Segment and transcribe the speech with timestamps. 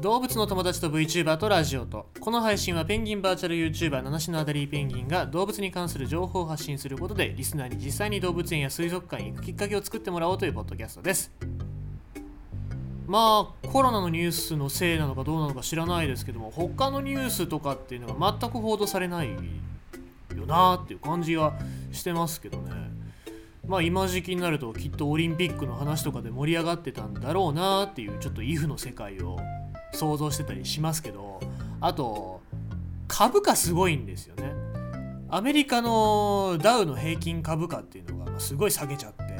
[0.00, 11.30] 動物の友達と VTuber とラジオとこの配信はペンギンバーチャル YouTuber 七種のアダリーペンギンが動物に関する情報を発信することでリスナーに実際に動物園や水族館に行くきっかけを作ってもらおうというポッドキャストです。
[13.06, 21.58] まあコロナのニュースのせいなのかどうなのか知らないですけども他のニュースとかっていうのが全く報道されないよなっていう感じは
[21.92, 22.72] してますけどね。
[23.66, 29.38] まあ今時期になるときっとオリンピックの話とかで盛り上がってたんだろうなっていうちょっとイフの世界を
[30.00, 31.40] 想像してたりしますけど
[31.80, 32.40] あと
[33.06, 34.54] 株価すごいんですよね。
[35.28, 39.30] アメリカのダウの平均株価っていうのがすごい下げちゃって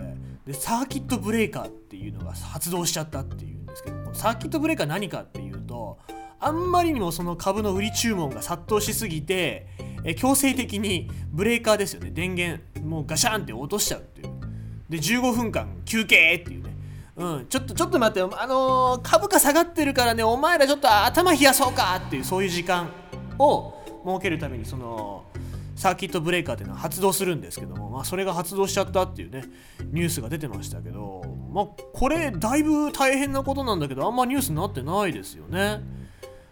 [0.46, 5.98] でサーキットブレーカーっていうのが発動しちゃったっていうんですけどサーキットブレーカー何かっていうと
[6.38, 9.66] あんまりにもその株の売り注文が殺到しすぎて
[10.04, 12.10] え強制的にブレーカーですよね。
[12.10, 14.30] 電源もうガシャンって落としちゃうっていう。
[14.88, 16.59] で15分間休憩っていう。
[17.16, 22.88] うん、ちょっとちょっと待ってあのー株価下がってるからねお前らちょっと頭冷やそうかっていうそういう時間
[23.38, 23.74] を
[24.06, 25.24] 設けるためにその
[25.80, 29.44] サーキットブレーカーっていうのは発動するんですけども、まあ、それが発動しちゃったっていうね
[29.92, 35.80] ニュースが出てましたけど、まあ、これだいぶ大変なことなんだけどあんまニュースになってないですよね。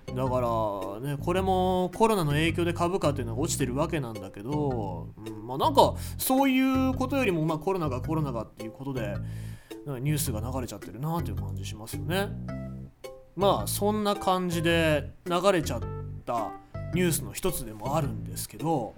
[0.07, 9.15] だからねこれもコロナの影響で株価っていうのが落ちてるわけなんだけど、うんまあ、なんかそういうことよりも、まあ、コロナがコロナがっていうことで
[9.99, 12.29] ニュースが流れちゃってるなっていう感じしますよね。
[13.37, 15.81] まあそんな感じで流れちゃっ
[16.27, 16.51] た
[16.93, 18.95] ニュースの一つでもあるんですけど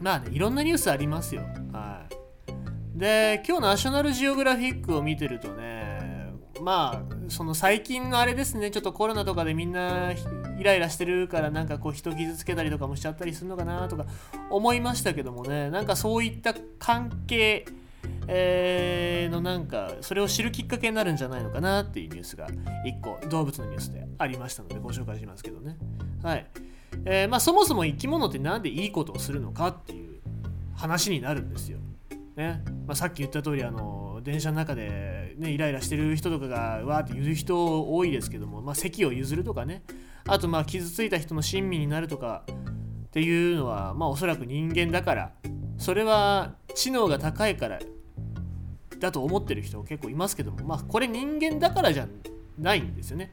[0.00, 1.42] まあねいろんなニュースありますよ。
[1.72, 10.12] はい、で今日ナショナルジオグラフィックを見てるとねまあその最近のあれですねちょっとコロナとかでみんな
[10.58, 14.04] イライラしてるからなんかこう人傷つけたりとかもしちゃったりするのかなとか
[14.50, 17.64] 思いましたけどもねなんかそういった関係
[18.28, 22.48] えー、のなんかそれを知るきっかけになるんじゃないのかなっていうニュースが
[22.84, 25.76] 1個動物のニュースでありましたのでご紹介しますけどね。
[26.22, 26.46] はい。
[27.04, 30.20] え、まあそもそも生き物って何でいいことをするのかっていう
[30.74, 31.78] 話になるんですよ。
[32.36, 32.62] ね。
[32.86, 39.82] まあ、さっき言った通りあの電車の中で、ね、イライラしてる人とかがわーって言う人多いですけども、まあ、席を譲るとかね。
[40.28, 45.32] あとまあ傷ついた人の親身になるとかっていうのはまあおそらく人間だから
[45.78, 47.78] それは知能が高いから
[48.98, 52.08] だと思ってる人結構いますけどもまあこれ人間だからじゃ
[52.58, 53.32] ないんですよね。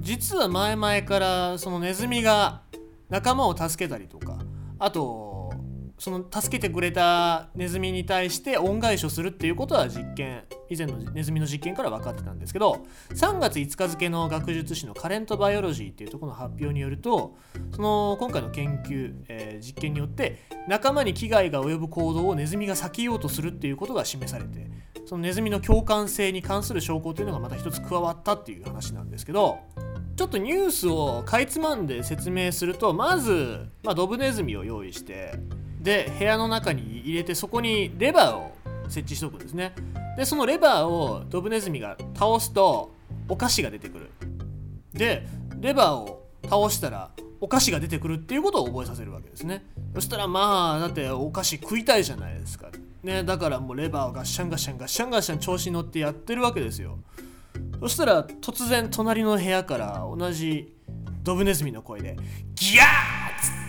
[0.00, 2.62] 実は前々からそのネズミが
[3.08, 4.38] 仲間を助けたりとか
[4.78, 5.52] あと
[6.00, 17.36] その助けてくれたネズミに対して恩返しをするっていうことは実験以前のネズミの実験から分かってたんですけど3月5日付の学術誌のカレントバイオロジーっていうところの発表によると
[17.76, 24.70] その今回の研究、えー、実験によって仲間に危害が及ぶ行動をネズミが避けようとするっていうことが示されて
[25.10, 29.58] そのネズミの共感性に関する証拠というのがまた一つ加わったっていう話なんですけど
[30.14, 35.34] ちょっとニュースをかいつまんで説明するとまず、まあ、ドブネズミを用意して
[35.80, 38.52] で部屋の中に入れてそこにレバーを
[38.84, 39.74] 設置しておくんですね。
[40.16, 42.92] でそのレバーをドブネズミが倒すと
[43.28, 44.10] お菓子が出てくる。
[44.92, 45.26] で
[45.58, 47.10] レバーを倒したら
[47.40, 49.64] お菓子が出てくるっていうことを覚えさせるわけですね。
[49.92, 52.68] そしたらまあだってお菓子食いたいじゃないですか。
[53.02, 56.98] ねだからもうレバーをガッシャンガッシャンガッシャンガッシャン調子に乗ってやってるわけですよ。
[57.80, 60.76] そしたら突然隣の部屋から同じ
[61.22, 62.16] ドブネズミの声で
[62.54, 63.60] ギャーッ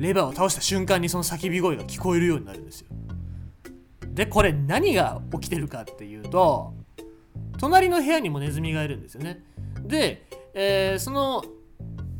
[0.00, 2.88] レバーを倒した瞬間にその叫び声が聞こえるようになるんですよ。
[4.14, 6.74] でこれ何が起きてるかっていうと
[7.58, 9.44] 隣の部屋にもネズミがいるんですよね。
[9.82, 11.44] で、えー、その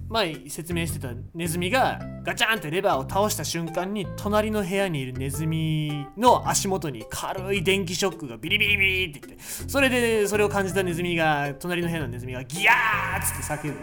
[0.09, 13.79] 前説明してたネズミがガチャンってレバーを倒した瞬間に隣の部屋にいるネズミの足元に軽い電気ショックがビリビリビリって言ってそれでそれを感じたネズミが隣の部屋のネズミがギヤーっつって叫ぶ。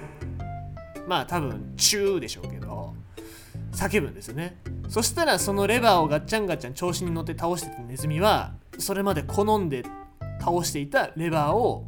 [1.07, 2.93] まあ多分チューでしょうけど
[3.71, 4.57] 叫ぶんですよね。
[4.87, 9.83] そしたらそのレバーをガッチャンガチャン調子に乗って倒してたネズミはそれまで好んで
[10.39, 11.85] 倒していたレバーを、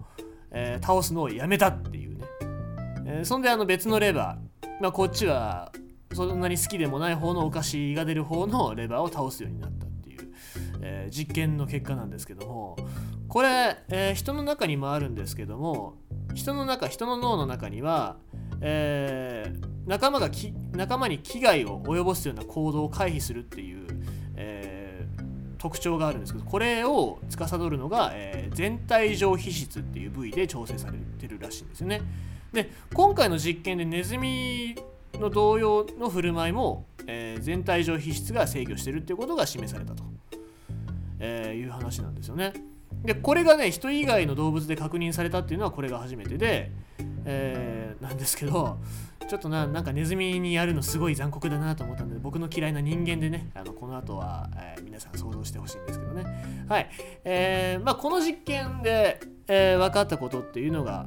[0.52, 2.26] えー、倒すのをやめたっていうね、
[3.06, 5.72] えー、そんであの別のレバー、まあ、こっちは
[6.14, 10.32] そんなに好きでもない方のお菓子が出る方のレバーを倒すようになったっていう、
[10.82, 12.76] えー、実験の結果なんですけども
[13.28, 15.98] これ、え人の中にもあるんですけども
[16.34, 18.18] 人の中人の脳の中には、
[18.62, 23.88] えー、仲間がき仲間に危害を及ぼすような行動を回避するっていう、
[24.36, 25.24] えー、
[25.58, 32.02] 特徴があるんですけどこれを司るのが、えー、全体上皮質っていう部位で調整されてるらしいんですよね。
[32.54, 34.76] で今回の実験でネズミ
[35.16, 40.04] の同様の振る舞いも、えー、全体上皮質が制御してるっていうことが示されたと、
[41.20, 42.54] えー、いう話なんですよね。
[43.04, 46.72] でこれがね人以外の動物で確認されたっていうのはこれが初めてで、
[47.26, 48.78] えー、なんですけど
[49.30, 56.66] ちょっとななんかネズミにやるのすごい残酷だなと思ったので僕の嫌いな人間でねあのこの後は、えー、皆さん想像してほしいんですけどね。
[56.68, 56.90] はい。
[57.24, 61.06] えー、まあこの実験で、えー、分かったことっていうのが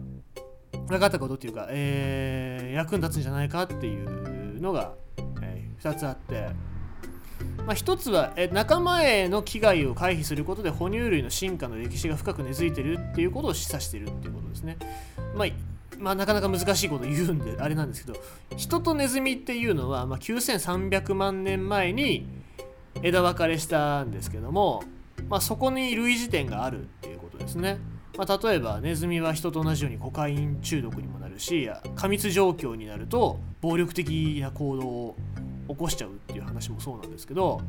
[0.89, 4.93] 分かったことっていうか、えー、役に立つんじゃないかっていうのが、
[5.43, 6.49] えー、2つあって
[7.67, 14.77] まあ、一つはえ仲間への危害を回避することで哺乳類の進化の歴史が深く根付いてるっていうことを示唆してるっていうことですね。
[15.35, 15.49] まあ
[15.99, 18.19] まあ、なかなか難しいこと言うんであれなんですけど
[18.57, 22.27] 人とネズミっていうのは、まあ、9300万年前に
[23.03, 24.83] 枝分かれしたんですけども、
[25.29, 27.79] まあ、そこに類似点があるっていうことですね。
[28.17, 35.17] まあ、例えばネズミは人と同じようにコカイン中毒にもなるし過密状況になると暴力的な行動を
[35.69, 37.61] 起こしちゃうっていう話もそうなんですけど、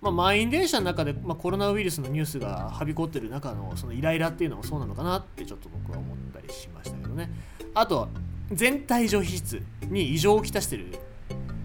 [0.00, 7.30] まあ、満員電車の中で、まあ、コロナウイルスのニュースがはびこってる中のそのイライラっていうのもそうなのかなってちょっと僕は思ったりしましたけどね。
[7.74, 8.08] あと
[8.52, 10.96] 全体上皮質に異常をきたしてる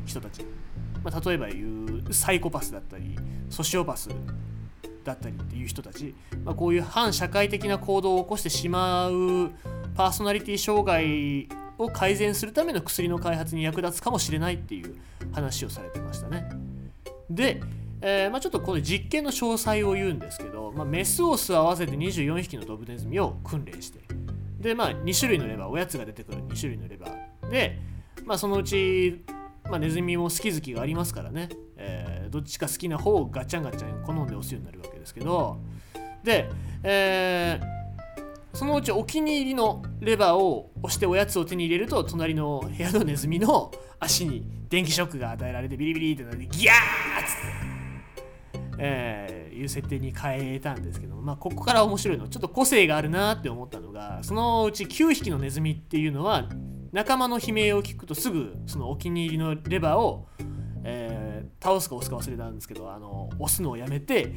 [0.06, 0.44] 人たち、
[1.04, 3.16] まあ、例えば言うサイコパスだったり
[3.50, 4.10] ソシオパス。
[5.04, 9.52] だったりっていう人たち、まあ、こういう反社会的な行動を起こしてしまう
[9.96, 14.96] パーソナリティ障害を改善するための薬の開発に役立つかもしれないっていう
[15.32, 16.50] 話をされてましたね。
[17.30, 17.62] で、
[18.02, 24.00] えー、まあ、ちょっとこの実験の詳細を言うんですけど、まあ、メスオス合わせて24匹のドブネズミを訓練して
[24.60, 27.80] で、まあ、2種類のレバーおやつが出てくる2種類のレバーで、
[28.26, 29.24] まあ、そのうち、
[29.66, 35.58] まあ、ネズミも好き好きがありますからね、えー、どっちか好きな方をガチャンガチャン好んで押すようになるわけですけど
[36.24, 36.50] で、
[36.84, 37.82] えー
[38.54, 56.50] そのうちお気に入りのレバーを押しておやつを手に入れると隣の部屋のネズミの足に電気ショックが与えられてビリビリってなってギャーッつって、えー、いう設定に変えたんですけどまあここから面白いのちょっと個性があるなって思ったのがそのうち9匹のネズミっていうのは
[56.92, 60.28] 仲間の悲鳴を聞くとすぐそのお気に入りのレバーを、
[60.84, 64.34] えー、倒すか押すか忘れたんですけどあの押すのをやめて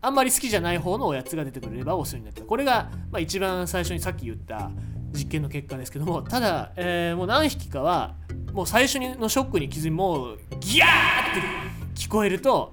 [0.00, 4.70] あんまり好きじゃない方のおやつが出てくれれば押すようになったこれが、まあ、一番最初にさっき言った
[5.12, 8.14] 実験の結果ですけどもただ、えー、もう何匹かは
[8.52, 12.72] もう最初のショックに気づいもうギャーって聞こえると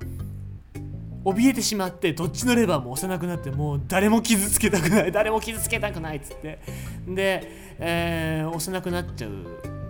[1.25, 5.11] 怯えてしまってどっちのレバーも押せなくなってもう誰も傷つけたくない。
[5.11, 6.59] 誰も傷つけたくないっつって。
[7.07, 9.31] で、えー、押せなくなっちゃう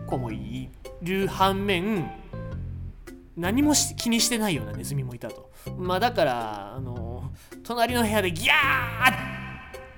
[0.08, 0.70] 子もい
[1.02, 2.10] る反面
[3.36, 5.52] 何も気にしてないようなネズミもいたと。
[5.78, 7.15] まあだからあの
[7.64, 9.36] 隣の部屋でギャー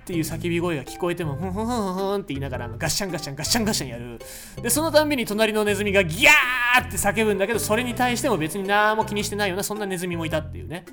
[0.03, 4.19] っていう叫び声が聞こえてもふんふんふんふんって言いながらガッシャンガッシャンガッシャンガッシャンやる。
[4.61, 10.85] でそのたんびに隣のネズミがギャーって叫ぶんだけどそれに対しても別に何も気にしてないようなそんなネズミもいたっていうね、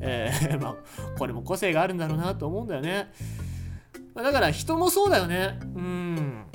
[0.00, 0.74] えー、 まあ
[1.18, 3.10] これも個性があるんだろうなと思うんだよね。
[4.14, 5.58] だから人もそうだよね。
[5.74, 6.46] うん。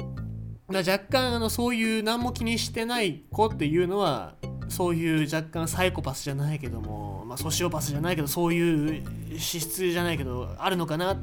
[0.69, 4.35] 若干あのそういう何も気にしてない子っていうのは
[4.69, 11.17] そういう若干サイコパスじゃないけども、まあ、ソシオパスじゃないけどそういう資質じゃないけどあるのかな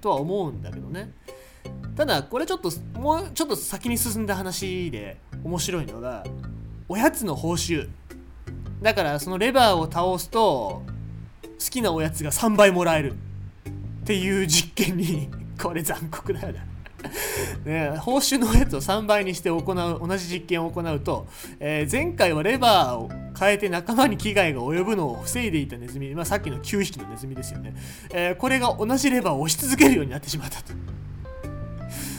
[0.00, 1.12] とは思うんだけどね。
[1.96, 6.24] ただこれちょっともうちょっと先に進んだ話で面白いのが
[6.88, 7.88] おやつの報酬。
[8.82, 10.82] だからそのレバーを倒すと
[11.42, 15.28] 好きなおやつが3倍もらえるっていう実験に
[15.60, 16.60] これ残酷だよな
[17.64, 21.28] ね、報酬のやつを3倍にして行う同じ実験を行うと、
[21.60, 27.74] えー、前回はレバーを変えて仲間に危害が及ぶのを防いでいたネズミ、まあ、さっきの9匹のネズミですよね、
[28.10, 30.72] えー、これが同じレバーを押し続けるようになってしまったと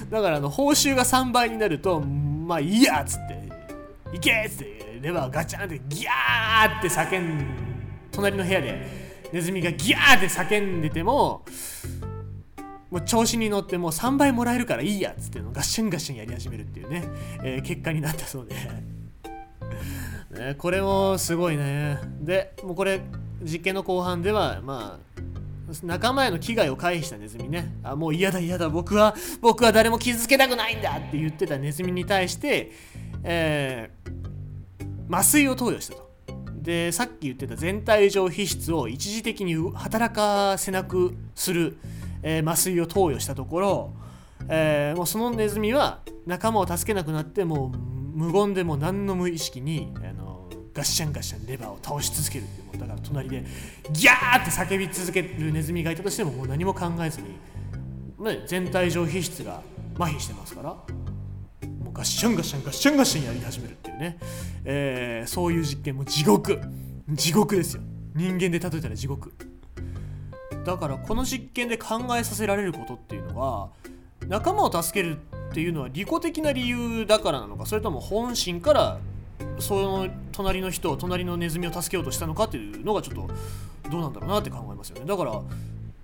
[0.10, 3.50] だからあの報酬が3倍になるとまあいいやっつって
[4.16, 7.46] 「いけ!」っつってレバーガチャンってギャーって叫ん
[8.12, 8.88] 隣の部屋で
[9.32, 11.44] ネズミがギャーって叫んでても
[12.92, 17.04] もう調子に乗ってもう3倍もらえるからいいやっつってのガッシャンガッシャンやり始めるっていうね、
[17.44, 18.56] えー、結果になったそうで。
[20.32, 21.98] ね、これもすごいね。
[22.22, 23.02] でもうこれ
[23.42, 25.20] 実験の後半ではまあ
[25.84, 27.76] 仲間への危害を回避したネズミね。
[27.84, 28.70] あもう嫌だ嫌だ。
[28.70, 32.72] 僕は僕は誰も傷つけたくないんだって言ってたネズミに対して、
[33.24, 36.10] えー、麻酔を投与したと。
[36.62, 41.78] でさっき言ってた全体上皮質を一時的に働かせなくする
[42.24, 43.94] えー、麻酔を投与したところ、
[44.48, 47.78] えー、もうそのネズミは仲間を助けなくなってもう
[48.18, 53.46] 無言でも何の無意識にあのガッシャンガッシャンレバーを倒し続けるってもうだから隣で
[53.92, 57.30] ギャーって叫び続けるネズミがいたとしてももう何も考えずに、
[58.20, 59.62] ね、全体上皮質が
[59.98, 64.18] 麻痺してますからもうガッシャンガッシャンガッシャンガッシャンやり始めるっていうね、
[64.64, 66.60] えー、そういう実験も地獄。
[67.10, 67.82] 地獄ですよ。
[68.16, 69.34] 人間で例えたら地獄。
[70.70, 73.70] だからこの実験で考えさせられることっていうのは
[74.28, 79.00] 仲間を助けるっていうのは利己的な理由だからなのかそれとも本心から
[79.58, 83.28] その隣の人隣のネズミを助けようとしたのかっていうのがちょっと
[83.90, 85.06] どうなんだろうなって考えますよね。
[85.06, 85.42] だから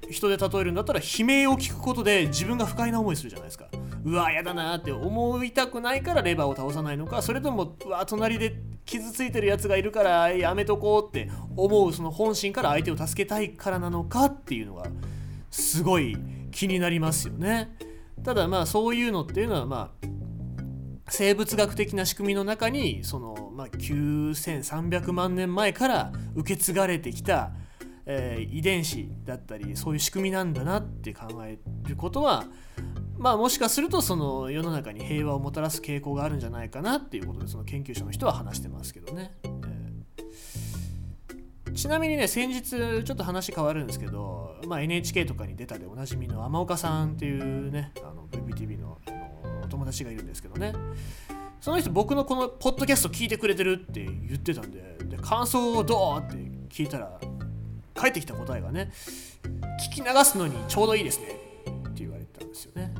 [0.09, 3.67] 人で例えるんだったら悲鳴を聞くことで自分が不快な思いするじゃないですか。
[4.03, 8.55] うわやだなって思いたくないからレバーを倒さないのかそれともうわ隣で
[8.85, 14.85] 傷ついてるやつがいるからやめとこうって思うその本心から相手を助けたいからなのかっていうのが
[15.49, 16.17] すごい
[16.51, 17.75] 気になりますよね。
[18.23, 20.07] ただまあそういうのっていうのはまあ
[21.09, 27.51] 生物学的な仕組みの中にその、まあ、9300万年前から受け継がれてきた、
[28.05, 32.45] えー、遺伝子だったりそういう仕組みなんだなって考えることは
[33.17, 39.31] まあもしかするとその世の中に平和をもたらす傾向があるんじゃないかなっていうことでその研究者の人は話してますけどね。
[39.43, 50.73] えー、ちなみにね先日ちょっと話変わるんですけど、まあ、NHK とかに出たでおなじみの天岡さんっていうねあの VPTV ののお友達がいるんですけどね。
[51.61, 56.35] その人僕のこのポッドキャスト聞いてくれてるって言ってたんでで感想をどうって
[56.69, 57.19] 聞いたら
[57.95, 58.91] 返ってきた答えがね
[59.89, 62.93] 聞き流すのにちょうどいいですねって言われたんですよね。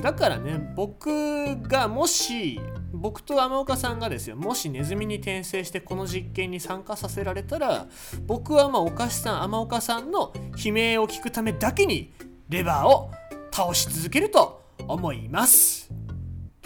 [0.00, 2.60] だからね僕がもし
[2.92, 7.86] 僕と天岡さんがですよもしネズミに転生してこの実験に参加させられたら
[8.26, 10.32] 僕はまあお菓子さん天岡さんの
[10.64, 12.12] 悲鳴を聞くためだけに
[12.48, 13.10] レバーを
[13.52, 15.90] 倒し続けると思います。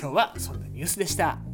[0.01, 1.54] 今日はそんなニュースでした。